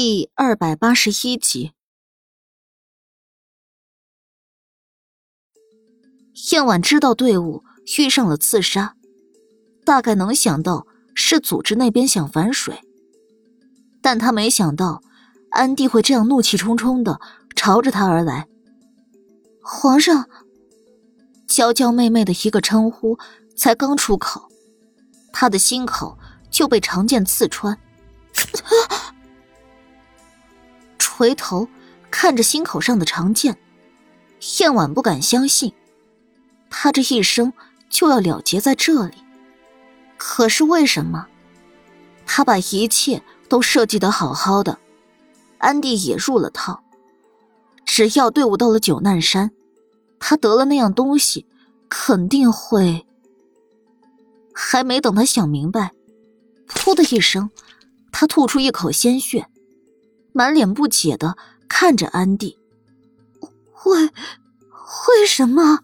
[0.00, 1.72] 第二百八十一集，
[6.52, 7.64] 燕婉知道队伍
[7.98, 8.94] 遇上了刺杀，
[9.84, 12.80] 大概能想到是组织那边想反水，
[14.00, 15.02] 但他没想到
[15.50, 17.20] 安帝会这样怒气冲冲的
[17.56, 18.46] 朝着他而来。
[19.60, 20.30] 皇上，
[21.48, 23.18] 娇娇媚媚的一个称呼
[23.56, 24.48] 才刚出口，
[25.32, 26.16] 他的心口
[26.52, 27.76] 就被长剑刺穿。
[31.18, 31.66] 回头
[32.12, 33.58] 看着心口上的长剑，
[34.60, 35.72] 燕婉不敢相信，
[36.70, 37.52] 他这一生
[37.90, 39.16] 就要了结在这里。
[40.16, 41.26] 可是为什么？
[42.24, 44.78] 他把一切都设计得好好的，
[45.58, 46.84] 安迪也入了套。
[47.84, 49.50] 只要队伍到了九难山，
[50.20, 51.46] 他得了那样东西，
[51.88, 53.04] 肯定会……
[54.54, 55.90] 还没等他想明白，
[56.68, 57.50] 噗的一声，
[58.12, 59.48] 他吐出一口鲜血。
[60.38, 61.36] 满脸不解的
[61.68, 62.56] 看着安迪，
[63.84, 65.80] 为为什么？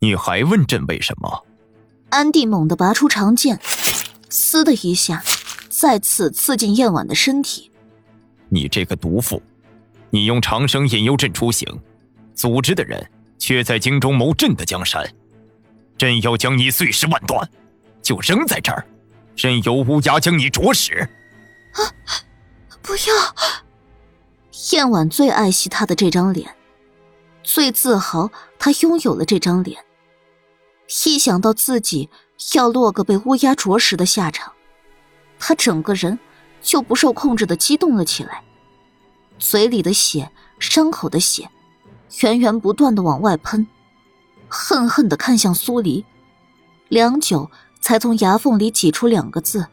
[0.00, 1.46] 你还问朕为什么？
[2.10, 3.58] 安迪猛地拔出长剑，
[4.28, 5.24] 嘶的一下，
[5.70, 7.70] 再次刺进燕婉的身体。
[8.50, 9.42] 你这个毒妇，
[10.10, 11.66] 你用长生引诱朕出行，
[12.34, 15.10] 组织的人却在京中谋朕的江山，
[15.96, 17.48] 朕要将你碎尸万段，
[18.02, 18.86] 就扔在这儿，
[19.34, 21.08] 任由乌鸦将你啄食。
[21.72, 21.80] 啊！
[22.88, 23.14] 不要！
[24.72, 26.56] 燕婉最爱惜他的这张脸，
[27.42, 29.84] 最自豪他拥有了这张脸。
[31.04, 32.08] 一想到自己
[32.54, 34.54] 要落个被乌鸦啄食的下场，
[35.38, 36.18] 他整个人
[36.62, 38.42] 就不受控制的激动了起来，
[39.38, 41.50] 嘴里的血、伤口的血，
[42.22, 43.66] 源源不断的往外喷，
[44.48, 46.06] 恨恨的看向苏黎，
[46.88, 47.50] 良久
[47.82, 49.66] 才从牙缝里挤出两个字：“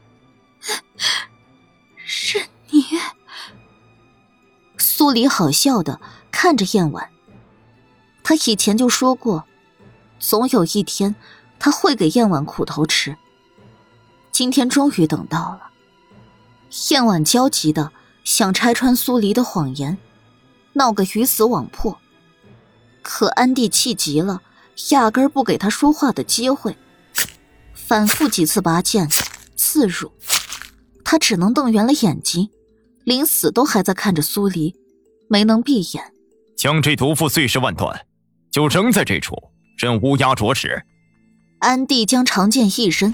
[1.95, 2.45] 是。”
[2.75, 2.85] 你，
[4.77, 7.09] 苏黎好笑的看着燕婉。
[8.21, 9.45] 他以前就说过，
[10.19, 11.15] 总有一天
[11.57, 13.15] 他会给燕婉苦头吃。
[14.31, 15.69] 今天终于等到了。
[16.89, 17.93] 燕婉焦急的
[18.25, 19.97] 想拆穿苏黎的谎言，
[20.73, 21.97] 闹个鱼死网破。
[23.01, 24.41] 可安迪气急了，
[24.89, 26.77] 压根不给他说话的机会，
[27.73, 29.07] 反复几次拔剑
[29.55, 30.11] 刺入，
[31.05, 32.49] 他只能瞪圆了眼睛。
[33.05, 34.75] 临死都还在看着苏黎，
[35.29, 36.11] 没能闭眼。
[36.57, 38.07] 将这毒妇碎尸万段，
[38.51, 39.35] 就扔在这处，
[39.77, 40.83] 任乌鸦啄食。
[41.59, 43.13] 安帝将长剑一扔，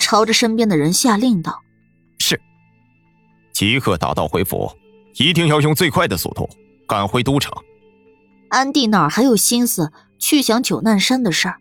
[0.00, 1.60] 朝着身边的人下令道
[2.18, 2.40] ：“是。”
[3.54, 4.70] 即刻打道回府，
[5.14, 6.48] 一定要用最快的速度
[6.88, 7.52] 赶回都城。
[8.48, 11.58] 安帝哪还有心思去想九难山的事儿？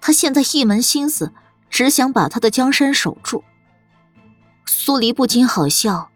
[0.00, 1.34] 他现在一门心思
[1.68, 3.44] 只想把他的江山守住。
[4.64, 6.10] 苏黎不禁好笑。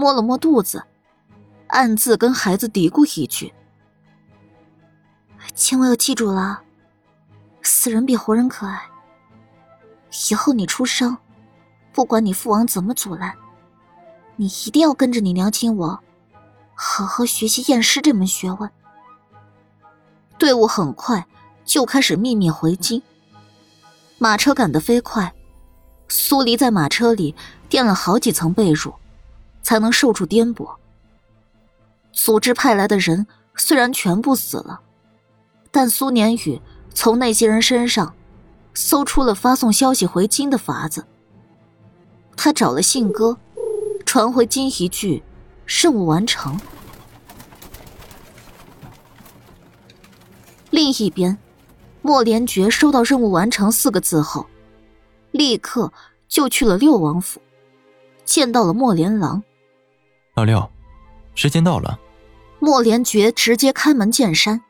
[0.00, 0.82] 摸了摸肚子，
[1.66, 3.52] 暗自跟孩子嘀咕一句
[5.54, 6.62] ：“千万要记住了，
[7.60, 8.80] 死人比活人可爱。
[10.30, 11.18] 以后你出生，
[11.92, 13.36] 不管你父王怎么阻拦，
[14.36, 16.00] 你一定要跟着你娘亲我，
[16.74, 18.70] 好好学习验尸这门学问。”
[20.38, 21.26] 队伍很快
[21.62, 23.02] 就开始秘密回京，
[24.16, 25.34] 马车赶得飞快，
[26.08, 27.34] 苏黎在马车里
[27.68, 28.94] 垫了好几层被褥。
[29.70, 30.68] 才能受住颠簸。
[32.10, 34.80] 组织派来的人虽然全部死了，
[35.70, 36.60] 但苏年宇
[36.92, 38.12] 从那些人身上
[38.74, 41.06] 搜出了发送消息回京的法子。
[42.36, 43.38] 他找了信鸽，
[44.04, 45.22] 传回京一句
[45.64, 46.60] ：“任务完成。”
[50.70, 51.38] 另一边，
[52.02, 54.46] 莫连觉收到“任务完成”四个字后，
[55.30, 55.92] 立刻
[56.26, 57.40] 就去了六王府，
[58.24, 59.44] 见到了莫连郎。
[60.40, 60.70] 老六，
[61.34, 62.00] 时间到了。
[62.60, 64.62] 莫连觉直接开门见山。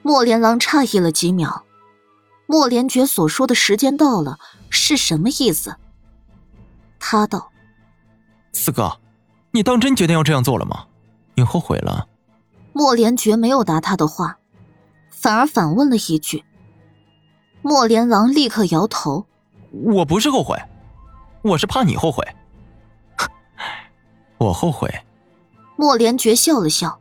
[0.00, 1.66] 莫连郎诧异了几秒，
[2.46, 4.38] 莫连觉所说的时间到了
[4.70, 5.76] 是什么意思？
[6.98, 7.52] 他道
[8.54, 8.98] ：“四哥，
[9.50, 10.86] 你当真决定要这样做了吗？
[11.34, 12.08] 你后悔了？”
[12.72, 14.38] 莫连觉没有答他的话，
[15.10, 16.42] 反而反问了一句。
[17.60, 19.26] 莫连郎立刻摇头
[19.70, 20.58] ：“我不是后悔，
[21.42, 22.26] 我是怕你后悔。”
[24.38, 24.88] 我后悔。
[25.76, 27.00] 莫连觉笑了笑，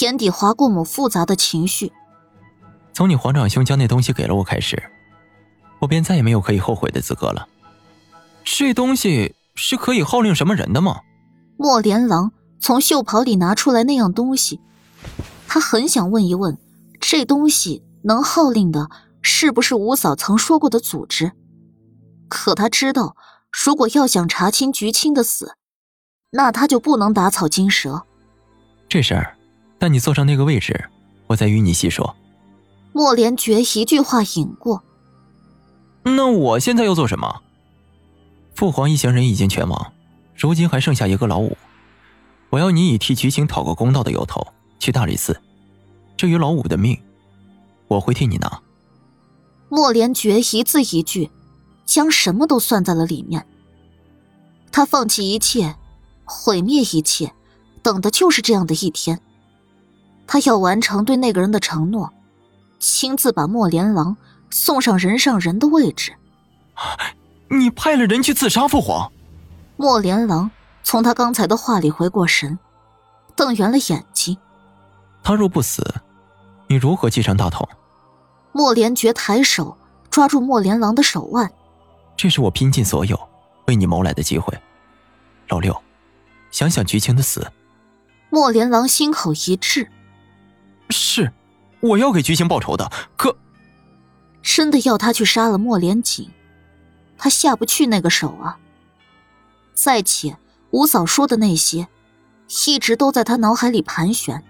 [0.00, 1.92] 眼底划过抹复杂的情绪。
[2.92, 4.82] 从你皇长兄将那东西给了我开始，
[5.78, 7.48] 我便再也没有可以后悔的资格了。
[8.44, 11.00] 这东西是可以号令什么人的吗？
[11.56, 14.60] 莫连郎从袖袍里拿出来那样东西，
[15.46, 16.58] 他很想问一问，
[17.00, 18.88] 这东西能号令的，
[19.22, 21.32] 是不是五嫂曾说过的组织？
[22.28, 23.16] 可他知道，
[23.64, 25.54] 如果要想查清菊青的死，
[26.30, 28.04] 那他就不能打草惊蛇。
[28.88, 29.36] 这事儿，
[29.78, 30.88] 待你坐上那个位置，
[31.26, 32.16] 我再与你细说。
[32.92, 34.82] 莫连觉一句话引过。
[36.02, 37.42] 那我现在要做什么？
[38.54, 39.92] 父皇一行人已经全亡，
[40.34, 41.56] 如今还剩下一个老五。
[42.50, 44.46] 我要你以替菊青讨个公道的由头
[44.78, 45.40] 去大理寺。
[46.16, 47.00] 至于老五的命，
[47.86, 48.60] 我会替你拿。
[49.68, 51.30] 莫连觉一字一句，
[51.86, 53.46] 将什么都算在了里面。
[54.72, 55.76] 他放弃一切，
[56.30, 57.32] 毁灭一切，
[57.82, 59.20] 等的就是这样的一天。
[60.28, 62.12] 他要完成对那个人的承诺，
[62.78, 64.16] 亲自把莫连郎
[64.48, 66.14] 送上人上人的位置。
[67.48, 69.10] 你派了人去刺杀父皇？
[69.76, 70.48] 莫连郎
[70.84, 72.56] 从他刚才的话里回过神，
[73.34, 74.38] 瞪圆了眼睛。
[75.24, 75.82] 他若不死，
[76.68, 77.68] 你如何继承大统？
[78.52, 79.76] 莫连觉抬手
[80.10, 81.50] 抓住莫连郎的手腕，
[82.16, 83.18] 这是我拼尽所有
[83.66, 84.56] 为你谋来的机会。
[85.48, 85.76] 老六，
[86.50, 87.50] 想想菊青的死。
[88.28, 89.88] 莫连郎心口一滞，
[90.90, 91.32] 是，
[91.80, 92.90] 我要给菊青报仇的。
[93.16, 93.36] 可，
[94.42, 96.30] 真的要他去杀了莫连锦，
[97.18, 98.58] 他下不去那个手啊。
[99.74, 100.36] 再且
[100.70, 101.88] 吴嫂说的那些，
[102.66, 104.44] 一直都在他脑海里盘旋，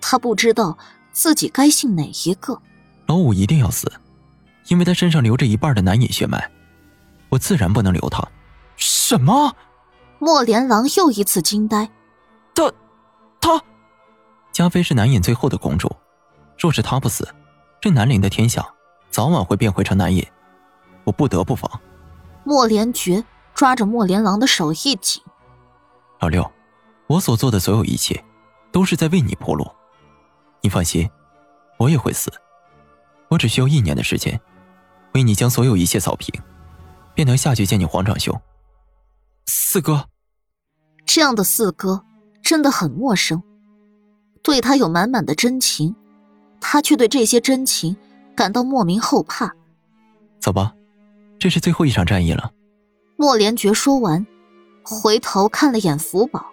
[0.00, 0.78] 他不知道
[1.10, 2.60] 自己该信哪一个。
[3.06, 3.90] 老五一定要死，
[4.68, 6.48] 因为他身上流着一半的南隐血脉，
[7.30, 8.22] 我自然不能留他。
[8.76, 9.56] 什么？
[10.18, 11.90] 莫连郎又一次惊呆。
[12.54, 12.72] 他，
[13.40, 13.62] 他，
[14.52, 15.94] 嘉妃是南隐最后的公主，
[16.58, 17.28] 若是她不死，
[17.80, 18.66] 这南陵的天下
[19.10, 20.26] 早晚会变回成南隐，
[21.04, 21.70] 我不得不防。
[22.44, 23.24] 莫连觉
[23.54, 25.22] 抓着莫连郎的手一紧。
[26.20, 26.50] 老六，
[27.06, 28.24] 我所做的所有一切，
[28.72, 29.70] 都是在为你铺路。
[30.62, 31.08] 你放心，
[31.76, 32.32] 我也会死。
[33.28, 34.40] 我只需要一年的时间，
[35.12, 36.32] 为你将所有一切扫平，
[37.14, 38.40] 便能下去见你皇长兄。
[39.46, 40.08] 四哥，
[41.04, 42.04] 这样的四哥
[42.42, 43.42] 真的很陌生。
[44.42, 45.94] 对他有满满的真情，
[46.60, 47.96] 他却对这些真情
[48.36, 49.54] 感到莫名后怕。
[50.40, 50.74] 走吧，
[51.38, 52.52] 这是最后一场战役了。
[53.16, 54.26] 莫连觉说完，
[54.82, 56.46] 回头看了眼福宝。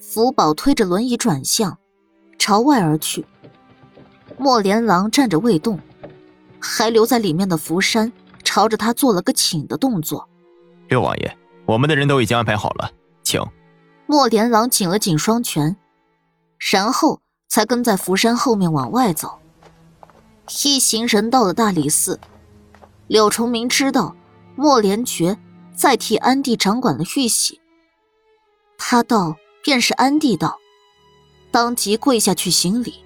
[0.00, 1.76] 福宝推着轮椅转向，
[2.38, 3.26] 朝外而去。
[4.38, 5.78] 莫连郎站着未动，
[6.60, 8.12] 还留在里面的福山
[8.44, 10.28] 朝着他做了个请的动作。
[10.88, 12.90] 六王爷，我们的人都已经安排好了，
[13.22, 13.40] 请。
[14.06, 15.76] 莫连郎紧了紧双拳，
[16.58, 19.38] 然后才跟在福山后面往外走。
[20.64, 22.20] 一行人到了大理寺，
[23.06, 24.14] 柳崇明知道
[24.56, 25.38] 莫连觉
[25.74, 27.60] 在替安帝掌管了玉玺，
[28.76, 30.58] 他道便是安帝道，
[31.50, 32.96] 当即跪下去行礼。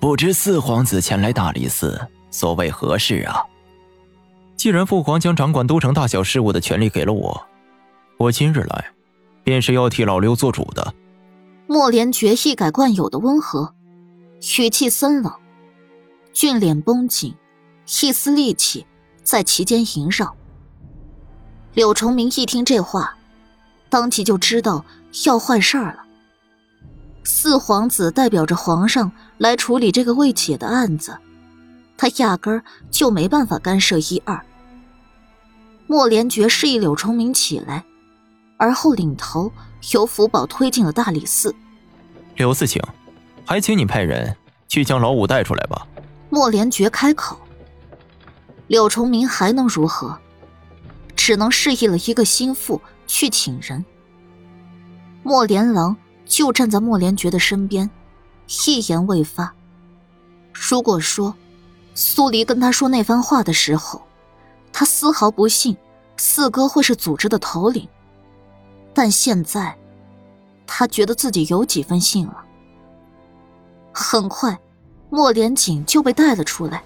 [0.00, 3.44] 不知四皇子前来大理寺，所谓何事啊？
[4.62, 7.48] 既然父皇将掌管都城大小事务的权利给了我，
[8.16, 8.92] 我今日来，
[9.42, 10.94] 便是要替老六做主的。
[11.66, 13.74] 莫连觉一改惯有的温和，
[14.56, 15.32] 语气森冷，
[16.32, 17.34] 俊脸绷紧，
[18.02, 18.86] 一丝戾气
[19.24, 20.32] 在其间萦绕。
[21.74, 23.16] 柳崇明一听这话，
[23.90, 24.84] 当即就知道
[25.26, 26.04] 要坏事儿了。
[27.24, 31.18] 四皇子代表着皇上来处理这个未解的案子，
[31.96, 32.62] 他压根儿
[32.92, 34.40] 就没办法干涉一二。
[35.92, 37.84] 莫连觉示意柳崇明起来，
[38.56, 39.52] 而后领头
[39.92, 41.54] 由福宝推进了大理寺。
[42.36, 42.82] 柳四请，
[43.44, 44.34] 还请你派人
[44.68, 45.86] 去将老五带出来吧。
[46.30, 47.36] 莫连觉开口，
[48.68, 50.18] 柳崇明还能如何？
[51.14, 53.84] 只能示意了一个心腹去请人。
[55.22, 55.94] 莫连郎。
[56.24, 57.90] 就站在莫连觉的身边，
[58.64, 59.52] 一言未发。
[60.54, 61.34] 如果说
[61.94, 64.00] 苏黎跟他说那番话的时候，
[64.72, 65.76] 他丝毫不信
[66.16, 67.86] 四哥会是组织的头领，
[68.94, 69.76] 但现在
[70.66, 72.44] 他觉得自己有几分信了。
[73.92, 74.58] 很快，
[75.10, 76.82] 莫连锦就被带了出来。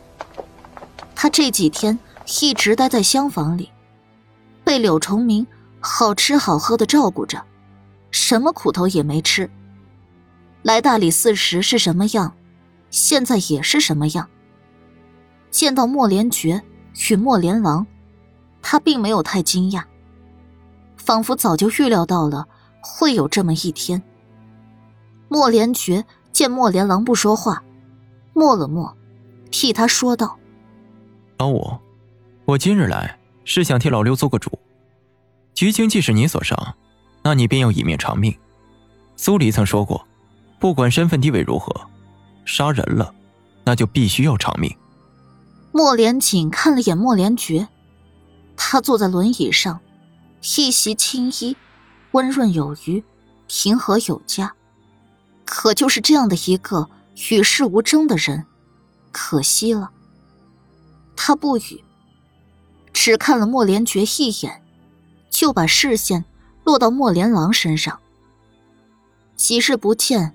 [1.15, 1.99] 他这几天
[2.41, 3.71] 一直待在厢房里，
[4.65, 5.47] 被柳崇明
[5.81, 7.43] 好吃好喝的照顾着。
[8.11, 9.49] 什么苦头也没吃。
[10.63, 12.35] 来大理寺时是什么样，
[12.91, 14.29] 现在也是什么样。
[15.51, 16.63] 见到莫连觉
[17.11, 17.87] 与莫连郎，
[18.63, 19.85] 他并没有太惊讶，
[20.97, 22.47] 仿佛早就预料到了
[22.81, 24.03] 会有这么一天。
[25.29, 27.63] 莫连觉见莫连郎不说话，
[28.33, 28.97] 默了默，
[29.51, 30.39] 替他说道
[31.39, 31.79] ：“老五，
[32.45, 34.59] 我今日来是想替老六做个主。
[35.55, 36.75] 菊青既是你所伤。”
[37.23, 38.33] 那你便要以命偿命。
[39.17, 40.07] 苏黎曾说过，
[40.61, 41.75] 不管身份地位如何，
[42.45, 43.13] 杀人了，
[43.65, 44.73] 那就必须要偿命。
[45.77, 47.69] 莫连锦看了眼莫连觉，
[48.57, 49.79] 他坐在轮椅上，
[50.41, 51.55] 一袭青衣，
[52.13, 53.05] 温润有余，
[53.47, 54.55] 平和有加。
[55.45, 56.89] 可就是这样的一个
[57.31, 58.47] 与世无争的人，
[59.13, 59.91] 可惜了。
[61.15, 61.85] 他不语，
[62.95, 64.63] 只看了莫连觉一眼，
[65.29, 66.25] 就把视线
[66.65, 68.01] 落到莫连郎身上。
[69.37, 70.35] 几日不见，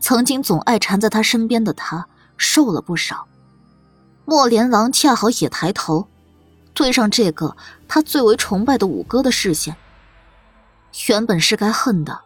[0.00, 2.08] 曾经总爱缠在他身边的他
[2.38, 3.26] 瘦了不少。
[4.24, 6.06] 莫连郎恰好也抬头，
[6.74, 7.56] 对上这个
[7.88, 9.76] 他最为崇拜的五哥的视线。
[11.08, 12.20] 原本是该恨的，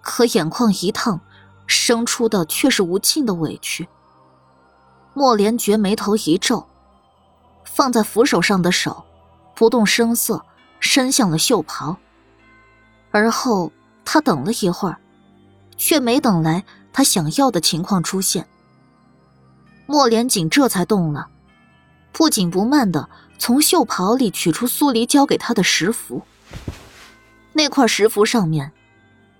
[0.00, 1.20] 可眼眶一烫，
[1.66, 3.88] 生出的却是无尽的委屈。
[5.14, 6.66] 莫连觉眉头一皱。
[7.64, 9.04] 放在扶手上的手，
[9.54, 10.42] 不动声色
[10.80, 11.98] 伸向了袖袍。
[13.10, 13.70] 而后
[14.02, 14.96] 他等了一会儿，
[15.76, 18.48] 却没等来他想要的情况出现。
[19.86, 21.28] 莫连锦这才动了，
[22.12, 26.22] 不紧不慢的从袖袍里取出苏黎交给他的石符。
[27.52, 28.72] 那块石符上面，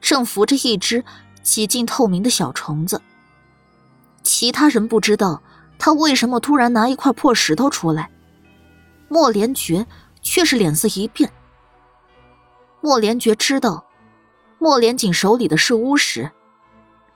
[0.00, 1.05] 正浮着一只
[1.43, 3.03] 几近透明的小虫子。
[4.23, 5.43] 其他人不知道
[5.79, 8.11] 他为什么突然拿一块破石头出来。
[9.09, 9.87] 莫连觉
[10.21, 11.31] 却是脸色一变。
[12.81, 13.85] 莫连觉知道，
[14.59, 16.31] 莫连锦手里的是巫石，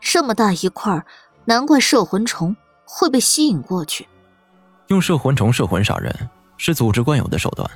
[0.01, 1.05] 这么大一块，
[1.47, 2.55] 难怪摄魂虫
[2.93, 4.09] 会被吸引过去。
[4.89, 7.71] 用摄魂虫摄魂杀人是组织惯有的手段，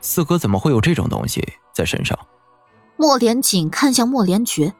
[0.00, 1.42] 四哥怎么会有这种东西
[1.74, 2.18] 在身上？
[2.96, 4.74] 莫连锦看向莫连觉，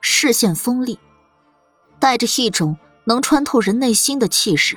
[0.00, 0.98] 视线锋利，
[2.00, 4.76] 带着一种能穿透人内心的气势。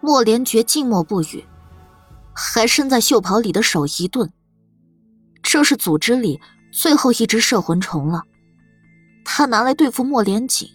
[0.00, 1.44] 莫连觉静默不语。
[2.34, 4.32] 还伸在袖袍里的手一顿。
[5.42, 6.40] 这是组织里
[6.72, 8.22] 最后一只摄魂虫了，
[9.22, 10.66] 他拿来对付莫连锦，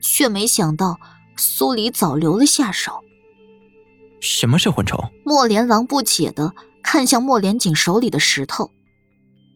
[0.00, 0.98] 却没想到
[1.36, 3.04] 苏黎早留了下手。
[4.20, 4.98] 什么是魂虫？
[5.24, 8.70] 莫连郎不解的看向莫连锦手里的石头，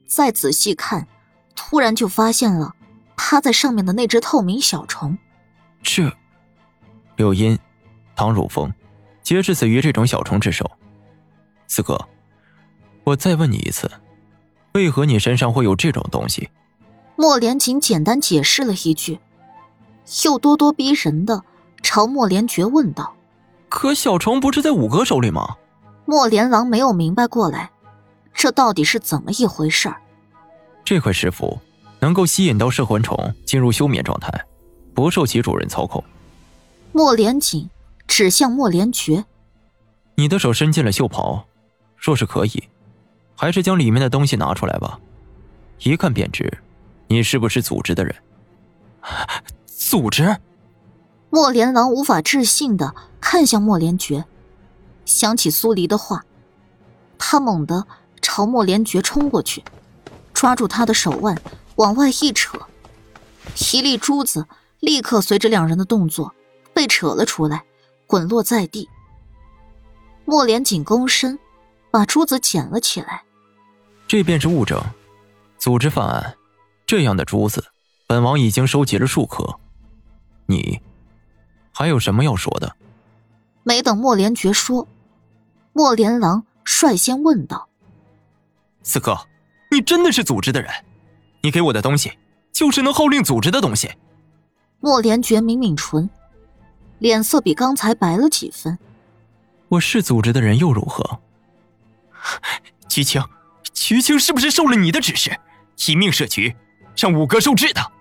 [0.06, 1.06] 再仔细看，
[1.54, 2.74] 突然就发现了
[3.16, 5.18] 趴在上面的那只透明小虫。
[5.82, 6.10] 这，
[7.16, 7.58] 柳音、
[8.16, 8.72] 唐汝风，
[9.22, 10.70] 皆是死于这种小虫之手。
[11.66, 11.98] 四哥，
[13.04, 13.90] 我再问你一次，
[14.72, 16.48] 为何你身上会有这种东西？
[17.16, 19.20] 莫连锦简单解释了一句，
[20.25, 21.42] 又咄咄逼人的
[21.82, 23.14] 朝莫连爵问道
[23.68, 25.56] ：“可小虫不是在五哥手里吗？”
[26.06, 27.70] 莫连郎没有明白过来，
[28.32, 29.96] 这到底是怎么一回事儿？
[30.84, 31.58] 这块石符
[31.99, 34.30] 能够吸引到摄魂虫进入休眠状态，
[34.92, 36.04] 不受其主人操控。
[36.92, 37.68] 莫连锦
[38.06, 39.25] 指向莫连爵
[40.16, 41.46] ：“你的手伸进了袖袍。”
[41.96, 42.62] 若是可以，
[43.34, 45.00] 还是将里面的东西拿出来吧，
[45.78, 46.52] 一看便知，
[47.06, 48.14] 你是不是组织的人。
[49.88, 50.38] 组织？
[51.30, 54.24] 莫连郎无法置信的看向莫连觉，
[55.04, 56.24] 想起苏黎的话，
[57.18, 57.86] 他猛地
[58.22, 59.62] 朝莫连觉冲过去，
[60.32, 61.40] 抓住他的手腕
[61.76, 62.58] 往外一扯，
[63.72, 64.46] 一粒珠子
[64.80, 66.34] 立刻随着两人的动作
[66.72, 67.64] 被扯了出来，
[68.06, 68.88] 滚落在地。
[70.24, 71.38] 莫连锦躬身。
[71.90, 73.22] 把珠子捡了起来，
[74.08, 74.82] 这便是物证。
[75.58, 76.36] 组织犯案，
[76.84, 77.66] 这样的珠子，
[78.08, 79.60] 本王已经收集了数颗。
[80.46, 80.80] 你
[81.72, 82.76] 还有什么要说的？
[83.62, 84.86] 没等莫连觉说，
[85.72, 87.68] 莫连郎率先问道
[88.84, 89.26] ：“四哥，
[89.70, 90.70] 你真的是组织的人？
[91.40, 92.12] 你给我的东西，
[92.52, 93.90] 就是能号令组织的东西？”
[94.80, 96.10] 莫连觉抿抿唇，
[96.98, 98.78] 脸色比刚才白了几分。
[99.68, 101.20] 我是组织的人又如何？
[102.86, 103.24] 菊青，
[103.72, 105.38] 菊青是不是受了你的指示，
[105.88, 106.54] 以命设局，
[106.96, 107.92] 让五哥受制的？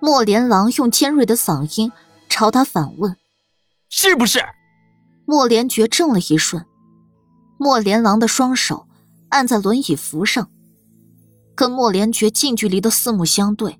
[0.00, 1.92] 莫连郎用尖锐的嗓音
[2.28, 3.16] 朝他反问
[3.90, 4.40] ：“是不是？”
[5.26, 6.64] 莫连觉怔了一瞬，
[7.58, 8.86] 莫连郎的双手
[9.28, 10.50] 按在轮椅扶上，
[11.54, 13.78] 跟莫连觉近距离的四目相对。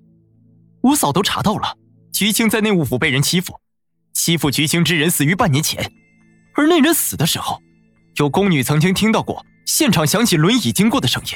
[0.82, 1.76] 五嫂都查到了，
[2.12, 3.60] 菊青在内务府被人欺负，
[4.12, 5.90] 欺负菊青之人死于半年前，
[6.54, 7.60] 而那人死的时候，
[8.16, 9.44] 有宫女曾经听到过。
[9.64, 11.30] 现场响起轮椅经过的声音，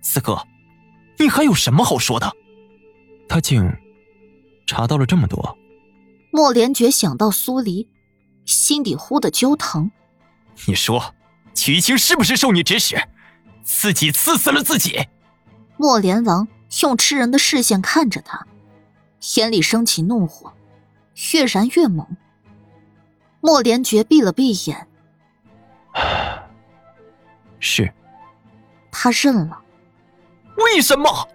[0.00, 0.46] 四哥，
[1.18, 2.32] 你还有什么好说的？
[3.28, 3.68] 他竟
[4.66, 5.56] 查到了这么多。
[6.30, 7.88] 莫连觉想到苏黎，
[8.46, 9.90] 心底忽的揪疼。
[10.66, 11.14] 你说，
[11.54, 12.96] 曲青是不是受你指使，
[13.62, 15.08] 自己刺死了自己？
[15.76, 16.48] 莫连王
[16.82, 18.46] 用吃人的视线看着他，
[19.36, 20.52] 眼里升起怒火，
[21.32, 22.06] 越燃越猛。
[23.40, 24.88] 莫连觉闭了闭眼。
[27.60, 27.92] 是，
[28.90, 29.60] 他认了。
[30.56, 31.28] 为什么？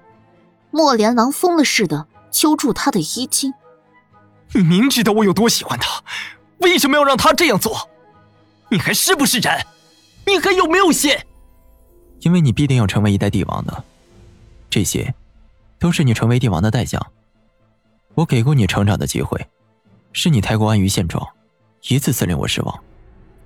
[0.72, 3.54] 莫连郎疯了似的揪住他的衣襟。
[4.54, 6.04] 你明知道我有多喜欢他，
[6.60, 7.90] 为什么要让他这样做？
[8.70, 9.66] 你还是不是人？
[10.26, 11.18] 你还有没有心？
[12.22, 13.84] 因为你必定要成为一代帝王的，
[14.70, 15.14] 这些，
[15.80, 17.00] 都是你成为帝王的代价。
[18.16, 19.48] 我给过你成长的机会，
[20.12, 21.26] 是你太过安于现状，
[21.88, 22.84] 一次次令我失望，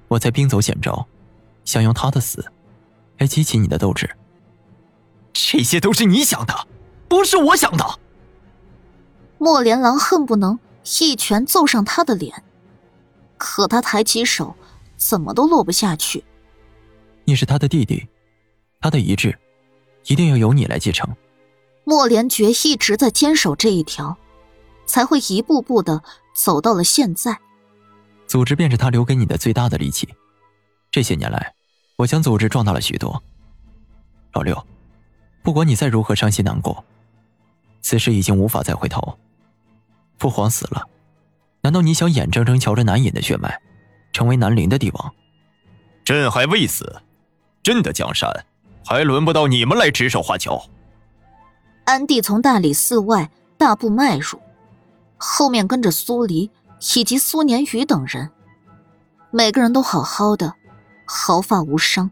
[0.08, 1.06] 我才兵走险招，
[1.66, 2.52] 想用他的死，
[3.18, 4.10] 来激起你的斗志。
[5.34, 6.68] 这些都是你想的，
[7.10, 8.00] 不是我想的。
[9.41, 10.60] 莫连郎恨不能
[11.00, 12.43] 一拳揍上他的脸，
[13.38, 14.55] 可他抬起手，
[14.98, 16.24] 怎么都落不下去。
[17.24, 18.07] 你是他的弟弟，
[18.79, 19.36] 他的遗志，
[20.05, 21.10] 一定要由你来继承。
[21.86, 24.15] 莫连觉一直在坚守这一条。
[24.86, 26.03] 才会一步步的
[26.36, 27.39] 走到了现在。
[28.27, 30.10] 组织便是他留给你的最大的利器。
[30.91, 31.53] 这些年来，
[31.95, 33.24] 我将组织壮大了许多。
[34.33, 34.67] 老六，
[35.43, 36.83] 不管你再如何伤心难过，
[37.81, 39.17] 此事已经无法再回头。
[40.22, 40.88] 父皇死了，
[41.62, 43.60] 难道你想眼睁睁瞧着南隐的血脉
[44.13, 45.12] 成为南陵的帝王？
[46.06, 47.01] 朕还未死，
[47.63, 48.30] 朕的江山
[48.86, 50.63] 还轮不到你们来指手画脚。
[51.86, 54.40] 安帝从大理寺外大步迈入。
[55.18, 56.51] 后面跟着苏黎
[56.96, 58.30] 以及苏年宇等人，
[59.32, 60.54] 每个人都好好的，
[61.04, 62.12] 毫发无伤。